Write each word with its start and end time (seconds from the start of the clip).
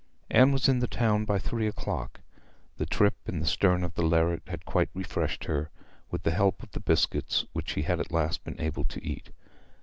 Anne 0.31 0.51
was 0.51 0.67
in 0.67 0.79
the 0.79 0.87
town 0.87 1.25
by 1.25 1.37
three 1.37 1.67
o'clock. 1.67 2.21
The 2.77 2.87
trip 2.87 3.13
in 3.27 3.39
the 3.39 3.45
stern 3.45 3.83
of 3.83 3.93
the 3.93 4.01
lerret 4.01 4.41
had 4.47 4.65
quite 4.65 4.89
refreshed 4.95 5.43
her, 5.43 5.69
with 6.09 6.23
the 6.23 6.31
help 6.31 6.63
of 6.63 6.71
the 6.71 6.79
biscuits, 6.79 7.45
which 7.53 7.69
she 7.73 7.83
had 7.83 7.99
at 7.99 8.11
last 8.11 8.43
been 8.43 8.59
able 8.59 8.83
to 8.85 9.05
eat. 9.05 9.29